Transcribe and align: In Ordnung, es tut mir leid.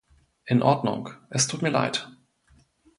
In 0.45 0.63
Ordnung, 0.63 1.11
es 1.29 1.45
tut 1.45 1.61
mir 1.61 1.69
leid. 1.69 2.09